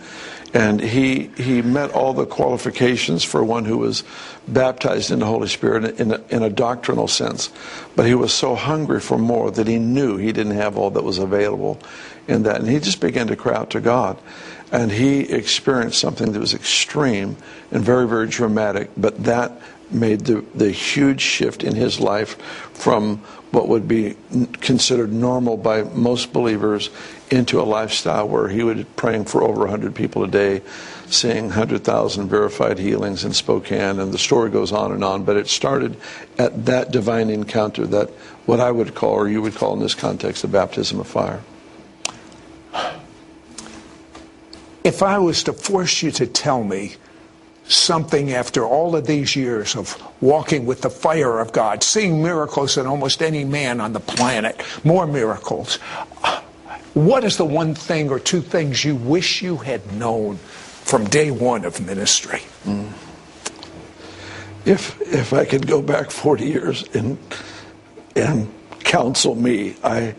and 0.54 0.80
he 0.80 1.30
he 1.38 1.62
met 1.62 1.92
all 1.92 2.14
the 2.14 2.26
qualifications 2.26 3.24
for 3.24 3.44
one 3.44 3.66
who 3.66 3.78
was 3.78 4.04
baptized 4.48 5.12
in 5.12 5.20
the 5.20 5.26
Holy 5.26 5.48
Spirit 5.48 6.00
in 6.00 6.14
a, 6.14 6.22
in 6.30 6.44
a 6.44 6.50
doctrinal 6.50 7.08
sense, 7.08 7.52
but 7.96 8.06
he 8.06 8.16
was 8.16 8.34
so 8.34 8.56
hungry 8.56 9.00
for 9.00 9.18
more 9.18 9.52
that 9.52 9.68
he 9.68 9.78
knew 9.78 10.18
he 10.18 10.32
didn't 10.32 10.56
have 10.56 10.78
all 10.78 10.90
that 10.92 11.04
was 11.04 11.18
available 11.18 11.80
in 12.28 12.44
that, 12.44 12.60
and 12.60 12.70
he 12.70 12.80
just 12.80 13.02
began 13.02 13.28
to 13.28 13.36
cry 13.36 13.56
out 13.56 13.70
to 13.72 13.82
God. 13.82 14.18
And 14.72 14.92
he 14.92 15.22
experienced 15.22 16.00
something 16.00 16.34
that 16.34 16.40
was 16.40 16.54
extreme 16.54 17.38
and 17.72 17.84
very, 17.84 18.08
very 18.08 18.28
dramatic, 18.28 18.90
but 18.98 19.24
that 19.24 19.62
made 19.92 20.22
the, 20.22 20.44
the 20.54 20.72
huge 20.72 21.22
shift 21.22 21.64
in 21.64 21.76
his 21.76 22.00
life 22.00 22.40
from 22.74 23.18
what 23.52 23.68
would 23.68 23.88
be 23.88 24.16
considered 24.60 25.12
normal 25.12 25.56
by 25.56 25.84
most 25.84 26.34
believers 26.34 26.90
into 27.32 27.62
a 27.62 27.64
lifestyle 27.64 28.28
where 28.28 28.50
he 28.50 28.64
would 28.64 28.78
be 28.78 28.84
praying 28.96 29.26
for 29.26 29.44
over 29.44 29.62
100 29.62 29.96
people 29.96 30.24
a 30.24 30.28
day, 30.28 30.62
seeing 31.08 31.46
100,000 31.46 32.28
verified 32.28 32.78
healings 32.78 33.24
in 33.24 33.34
Spokane, 33.34 34.00
and 34.00 34.12
the 34.12 34.18
story 34.18 34.50
goes 34.50 34.72
on 34.72 34.92
and 34.92 35.04
on. 35.04 35.24
But 35.24 35.38
it 35.38 35.48
started 35.48 35.96
at 36.38 36.66
that 36.66 36.92
divine 36.92 37.30
encounter, 37.30 37.88
that 37.88 38.10
what 38.46 38.60
I 38.60 38.72
would 38.72 38.96
call, 38.96 39.14
or 39.14 39.30
you 39.30 39.42
would 39.42 39.56
call 39.56 39.74
in 39.74 39.80
this 39.80 39.96
context, 39.96 40.42
the 40.42 40.48
baptism 40.50 41.00
of 41.00 41.08
fire. 41.08 41.42
If 44.84 45.04
I 45.04 45.18
was 45.18 45.44
to 45.44 45.54
force 45.54 46.02
you 46.02 46.12
to 46.12 46.26
tell 46.26 46.64
me 46.64 46.96
something 47.68 48.32
after 48.32 48.66
all 48.66 48.96
of 48.96 49.06
these 49.06 49.36
years 49.36 49.76
of 49.76 50.02
walking 50.22 50.66
with 50.66 50.82
the 50.82 50.90
fire 50.90 51.40
of 51.40 51.52
God, 51.52 51.84
seeing 51.84 52.24
miracles 52.24 52.76
than 52.76 52.88
almost 52.88 53.22
any 53.22 53.44
man 53.44 53.82
on 53.82 53.94
the 53.94 54.00
planet, 54.00 54.62
more 54.84 55.06
miracles, 55.06 55.76
what 56.94 57.24
is 57.24 57.38
the 57.38 57.46
one 57.46 57.76
thing 57.76 58.10
or 58.10 58.20
two 58.20 58.42
things 58.42 58.84
you 58.84 58.96
wish 58.96 59.42
you 59.42 59.58
had 59.58 59.94
known 59.94 60.38
from 60.38 61.06
day 61.06 61.30
one 61.30 61.66
of 61.66 61.86
ministry? 61.86 62.42
Mm. 62.64 62.92
If 64.66 65.00
if 65.02 65.32
I 65.32 65.46
could 65.46 65.68
go 65.68 65.82
back 65.82 66.12
40 66.12 66.46
years 66.46 66.84
and 66.94 67.18
and 68.16 68.52
counsel 68.80 69.36
me, 69.36 69.76
I 69.84 70.16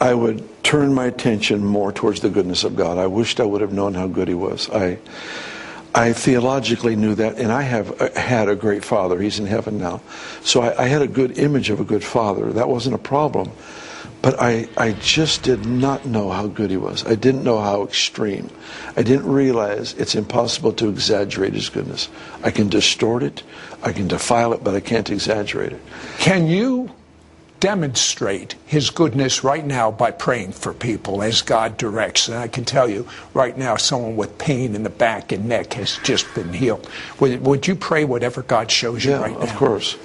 I 0.00 0.14
would 0.14 0.64
turn 0.64 0.92
my 0.92 1.06
attention 1.06 1.64
more 1.64 1.92
towards 1.92 2.20
the 2.20 2.30
goodness 2.30 2.64
of 2.64 2.74
God. 2.74 2.98
I 2.98 3.06
wished 3.06 3.38
I 3.38 3.44
would 3.44 3.60
have 3.60 3.72
known 3.72 3.94
how 3.94 4.08
good 4.08 4.26
He 4.26 4.34
was. 4.34 4.68
I 4.70 4.98
I 5.94 6.12
theologically 6.12 6.96
knew 6.96 7.14
that, 7.16 7.38
and 7.38 7.52
I 7.52 7.62
have 7.62 8.00
uh, 8.00 8.10
had 8.18 8.48
a 8.48 8.56
great 8.56 8.84
father. 8.84 9.20
He's 9.20 9.38
in 9.38 9.46
heaven 9.46 9.78
now, 9.78 10.00
so 10.42 10.62
I, 10.62 10.84
I 10.84 10.86
had 10.86 11.02
a 11.02 11.06
good 11.06 11.38
image 11.38 11.70
of 11.70 11.80
a 11.80 11.84
good 11.84 12.04
father. 12.04 12.52
That 12.52 12.68
wasn't 12.68 12.94
a 12.94 12.98
problem. 12.98 13.50
But 14.22 14.40
I, 14.40 14.68
I 14.76 14.92
just 14.92 15.42
did 15.42 15.66
not 15.66 16.06
know 16.06 16.30
how 16.30 16.46
good 16.46 16.70
he 16.70 16.76
was. 16.76 17.04
I 17.04 17.16
didn't 17.16 17.42
know 17.42 17.60
how 17.60 17.82
extreme. 17.82 18.48
I 18.96 19.02
didn't 19.02 19.26
realize 19.26 19.94
it's 19.94 20.14
impossible 20.14 20.72
to 20.74 20.88
exaggerate 20.88 21.54
his 21.54 21.68
goodness. 21.68 22.08
I 22.44 22.52
can 22.52 22.68
distort 22.68 23.24
it, 23.24 23.42
I 23.82 23.92
can 23.92 24.06
defile 24.06 24.52
it, 24.52 24.62
but 24.62 24.76
I 24.76 24.80
can't 24.80 25.10
exaggerate 25.10 25.72
it. 25.72 25.80
Can 26.18 26.46
you 26.46 26.88
demonstrate 27.62 28.56
his 28.66 28.90
goodness 28.90 29.44
right 29.44 29.64
now 29.64 29.88
by 29.88 30.10
praying 30.10 30.50
for 30.50 30.74
people 30.74 31.22
as 31.22 31.42
God 31.42 31.76
directs? 31.76 32.26
And 32.26 32.36
I 32.36 32.48
can 32.48 32.64
tell 32.64 32.90
you 32.90 33.06
right 33.34 33.56
now, 33.56 33.76
someone 33.76 34.16
with 34.16 34.36
pain 34.36 34.74
in 34.74 34.82
the 34.82 34.90
back 34.90 35.30
and 35.30 35.48
neck 35.48 35.74
has 35.74 35.96
just 36.02 36.26
been 36.34 36.52
healed. 36.52 36.90
Would, 37.20 37.40
would 37.46 37.68
you 37.68 37.76
pray 37.76 38.04
whatever 38.04 38.42
God 38.42 38.68
shows 38.68 39.04
you 39.04 39.12
Yeah, 39.12 39.20
right 39.20 39.38
now? 39.38 39.44
of 39.44 39.54
course. 39.54 39.96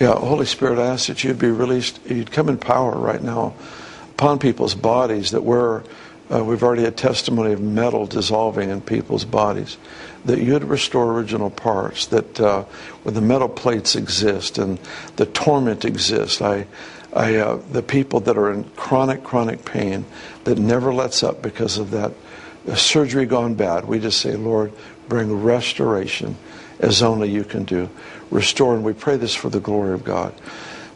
Yeah, 0.00 0.14
Holy 0.14 0.46
Spirit, 0.46 0.78
I 0.78 0.86
ask 0.86 1.08
that 1.08 1.22
you'd 1.22 1.38
be 1.38 1.50
released, 1.50 2.00
you'd 2.06 2.32
come 2.32 2.48
in 2.48 2.56
power 2.56 2.96
right 2.96 3.22
now 3.22 3.52
upon 4.12 4.38
people's 4.38 4.74
bodies 4.74 5.32
that 5.32 5.42
were, 5.44 5.84
uh, 6.32 6.42
we've 6.42 6.62
already 6.62 6.82
had 6.82 6.96
testimony 6.96 7.52
of 7.52 7.60
metal 7.60 8.06
dissolving 8.06 8.70
in 8.70 8.80
people's 8.80 9.24
bodies, 9.24 9.76
that 10.24 10.40
you'd 10.40 10.64
restore 10.64 11.12
original 11.12 11.50
parts, 11.50 12.06
that 12.06 12.40
uh, 12.40 12.62
where 13.02 13.12
the 13.12 13.20
metal 13.20 13.48
plates 13.48 13.94
exist 13.94 14.58
and 14.58 14.78
the 15.16 15.26
torment 15.26 15.84
exists, 15.84 16.42
I, 16.42 16.66
I, 17.12 17.36
uh, 17.36 17.60
the 17.70 17.82
people 17.82 18.20
that 18.20 18.36
are 18.36 18.50
in 18.52 18.64
chronic, 18.70 19.22
chronic 19.22 19.64
pain 19.64 20.04
that 20.44 20.58
never 20.58 20.92
lets 20.92 21.22
up 21.22 21.42
because 21.42 21.78
of 21.78 21.92
that 21.92 22.12
uh, 22.68 22.74
surgery 22.74 23.26
gone 23.26 23.54
bad, 23.54 23.84
we 23.84 24.00
just 24.00 24.20
say, 24.20 24.34
Lord, 24.34 24.72
bring 25.08 25.42
restoration 25.42 26.36
as 26.80 27.02
only 27.02 27.30
you 27.30 27.44
can 27.44 27.64
do. 27.64 27.88
Restore, 28.30 28.74
and 28.74 28.84
we 28.84 28.92
pray 28.92 29.16
this 29.16 29.34
for 29.34 29.48
the 29.48 29.60
glory 29.60 29.94
of 29.94 30.04
God. 30.04 30.34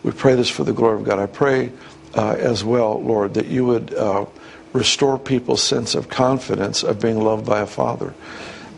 We 0.02 0.10
pray 0.10 0.34
this 0.34 0.48
for 0.48 0.64
the 0.64 0.72
glory 0.72 0.98
of 0.98 1.04
God. 1.04 1.18
I 1.18 1.26
pray 1.26 1.70
uh, 2.14 2.32
as 2.32 2.64
well, 2.64 3.00
Lord, 3.00 3.34
that 3.34 3.46
you 3.46 3.66
would 3.66 3.94
uh, 3.94 4.26
restore 4.72 5.18
people's 5.18 5.62
sense 5.62 5.94
of 5.94 6.08
confidence 6.08 6.82
of 6.82 7.00
being 7.00 7.20
loved 7.20 7.46
by 7.46 7.60
a 7.60 7.66
father. 7.66 8.14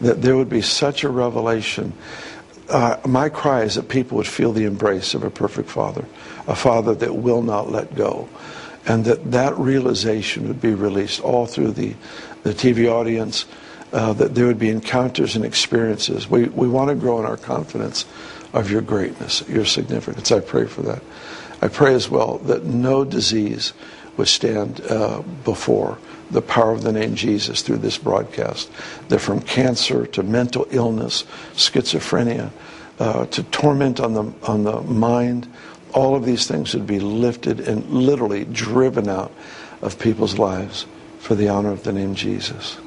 That 0.01 0.23
there 0.23 0.37
would 0.37 0.49
be 0.49 0.63
such 0.63 1.05
a 1.05 1.09
revelation. 1.09 1.93
Uh, 2.69 2.97
my 3.07 3.29
cry 3.29 3.63
is 3.63 3.75
that 3.75 3.89
people 3.89 4.17
would 4.17 4.27
feel 4.27 4.53
the 4.53 4.65
embrace 4.65 5.15
of 5.15 5.23
a 5.23 5.31
perfect 5.31 5.69
father, 5.69 6.05
a 6.47 6.57
father 6.57 6.95
that 6.95 7.17
will 7.17 7.43
not 7.43 7.71
let 7.71 7.95
go, 7.95 8.29
and 8.87 9.05
that 9.05 9.31
that 9.31 9.57
realization 9.59 10.49
would 10.49 10.61
be 10.61 10.75
released 10.75 11.21
all 11.21 11.47
through 11.47 11.73
the, 11.73 11.95
the 12.43 12.53
TV 12.53 12.91
audience, 12.91 13.45
uh, 13.93 14.13
that 14.15 14.35
there 14.35 14.47
would 14.47 14.59
be 14.59 14.71
encounters 14.71 15.37
and 15.37 15.45
experiences. 15.45 16.29
We, 16.29 16.45
we 16.45 16.69
want 16.69 16.89
to 16.89 16.95
grow 16.95 17.21
in 17.21 17.27
our 17.27 17.37
confidence 17.37 18.07
of 18.53 18.71
your 18.71 18.83
greatness, 18.83 19.47
your 19.49 19.65
significance. 19.65 20.33
I 20.33 20.41
pray 20.41 20.67
for 20.67 20.83
that. 20.83 21.03
I 21.61 21.69
pray 21.69 21.95
as 21.95 22.09
well 22.09 22.39
that 22.39 22.65
no 22.65 23.05
disease 23.05 23.73
would 24.17 24.29
stand 24.29 24.81
uh, 24.89 25.23
before 25.45 25.99
the 26.31 26.43
power 26.43 26.73
of 26.73 26.83
the 26.83 26.93
name 26.93 27.15
Jesus 27.15 27.63
through 27.63 27.79
this 27.79 27.99
broadcast. 27.99 28.71
That 29.09 29.21
from 29.21 29.41
cancer 29.41 30.07
to 30.07 30.23
mental 30.23 30.67
illness, 30.71 31.25
schizophrenia, 31.55 32.51
uh, 32.99 33.27
to 33.27 33.43
torment 33.45 34.01
on 34.01 34.15
the 34.15 34.33
on 34.45 34.65
the 34.65 34.81
mind, 34.83 35.51
all 35.93 36.15
of 36.15 36.25
these 36.25 36.47
things 36.47 36.75
would 36.75 36.87
be 36.87 37.01
lifted 37.01 37.61
and 37.61 37.85
literally 37.91 38.45
driven 38.45 39.09
out 39.09 39.33
of 39.83 39.99
people's 39.99 40.39
lives 40.39 40.87
for 41.19 41.35
the 41.35 41.49
honor 41.49 41.71
of 41.71 41.85
the 41.85 41.93
name 41.93 42.15
Jesus. 42.15 42.79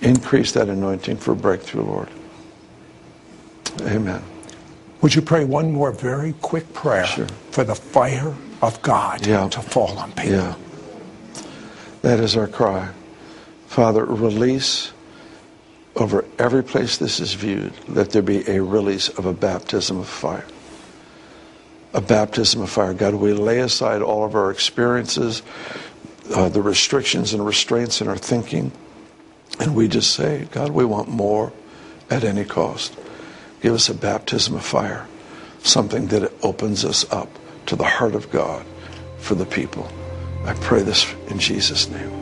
Increase 0.00 0.52
that 0.52 0.68
anointing 0.68 1.16
for 1.16 1.34
breakthrough, 1.34 1.84
Lord. 1.84 2.08
Amen. 3.82 4.22
Would 5.00 5.14
you 5.14 5.22
pray 5.22 5.44
one 5.44 5.72
more 5.72 5.90
very 5.90 6.34
quick 6.42 6.72
prayer 6.72 7.06
Sure. 7.06 7.26
for 7.50 7.64
the 7.64 7.74
fire 7.74 8.34
of 8.62 8.80
God 8.80 9.26
Yeah. 9.26 9.48
to 9.48 9.60
fall 9.60 9.98
on 9.98 10.12
people? 10.12 10.32
Yeah. 10.32 10.54
That 12.02 12.20
is 12.20 12.36
our 12.36 12.46
cry. 12.46 12.88
Father, 13.66 14.04
release 14.04 14.92
over 15.96 16.24
every 16.38 16.62
place 16.62 16.96
this 16.96 17.20
is 17.20 17.34
viewed, 17.34 17.72
let 17.88 18.10
there 18.10 18.22
be 18.22 18.48
a 18.48 18.62
release 18.62 19.08
of 19.08 19.26
a 19.26 19.32
baptism 19.32 19.98
of 19.98 20.08
fire. 20.08 20.44
A 21.92 22.00
baptism 22.00 22.62
of 22.62 22.70
fire. 22.70 22.94
God, 22.94 23.14
we 23.14 23.34
lay 23.34 23.58
aside 23.58 24.00
all 24.00 24.24
of 24.24 24.34
our 24.34 24.50
experiences, 24.50 25.42
uh, 26.34 26.48
the 26.48 26.62
restrictions 26.62 27.34
and 27.34 27.44
restraints 27.44 28.00
in 28.00 28.08
our 28.08 28.16
thinking, 28.16 28.72
and 29.60 29.74
we 29.74 29.88
just 29.88 30.14
say, 30.14 30.48
God, 30.50 30.70
we 30.70 30.84
want 30.84 31.08
more 31.08 31.52
at 32.10 32.24
any 32.24 32.44
cost. 32.44 32.96
Give 33.60 33.74
us 33.74 33.90
a 33.90 33.94
baptism 33.94 34.54
of 34.54 34.64
fire, 34.64 35.06
something 35.62 36.06
that 36.08 36.32
opens 36.42 36.84
us 36.84 37.10
up 37.12 37.28
to 37.66 37.76
the 37.76 37.84
heart 37.84 38.14
of 38.14 38.30
God 38.30 38.64
for 39.18 39.34
the 39.34 39.46
people. 39.46 39.90
I 40.44 40.54
pray 40.54 40.82
this 40.82 41.12
in 41.28 41.38
Jesus' 41.38 41.88
name. 41.88 42.21